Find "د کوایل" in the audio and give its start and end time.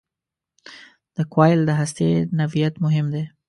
1.15-1.59